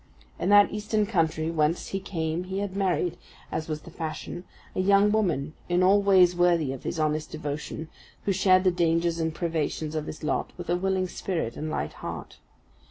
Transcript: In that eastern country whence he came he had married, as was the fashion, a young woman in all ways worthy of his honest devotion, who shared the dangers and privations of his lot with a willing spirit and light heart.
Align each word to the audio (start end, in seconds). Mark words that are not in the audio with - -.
In 0.39 0.49
that 0.49 0.73
eastern 0.73 1.05
country 1.05 1.51
whence 1.51 1.89
he 1.89 1.99
came 1.99 2.45
he 2.45 2.57
had 2.57 2.75
married, 2.75 3.17
as 3.51 3.67
was 3.67 3.81
the 3.81 3.91
fashion, 3.91 4.45
a 4.73 4.79
young 4.79 5.11
woman 5.11 5.53
in 5.69 5.83
all 5.83 6.01
ways 6.01 6.35
worthy 6.35 6.73
of 6.73 6.81
his 6.81 6.99
honest 6.99 7.29
devotion, 7.29 7.87
who 8.25 8.31
shared 8.31 8.63
the 8.63 8.71
dangers 8.71 9.19
and 9.19 9.31
privations 9.35 9.93
of 9.93 10.07
his 10.07 10.23
lot 10.23 10.53
with 10.57 10.71
a 10.71 10.75
willing 10.75 11.07
spirit 11.07 11.55
and 11.55 11.69
light 11.69 11.93
heart. 12.01 12.39